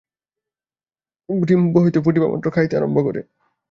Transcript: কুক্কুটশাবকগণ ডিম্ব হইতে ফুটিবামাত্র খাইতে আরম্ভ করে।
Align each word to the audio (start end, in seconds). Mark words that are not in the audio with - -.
কুক্কুটশাবকগণ 1.29 1.47
ডিম্ব 1.49 1.75
হইতে 1.77 1.99
ফুটিবামাত্র 2.05 2.47
খাইতে 2.51 2.73
আরম্ভ 2.77 2.97
করে। 3.07 3.21